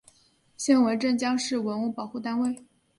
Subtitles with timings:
[0.57, 2.65] 现为镇江市文物保护单位。